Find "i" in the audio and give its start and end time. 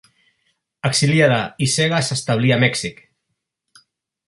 1.67-1.69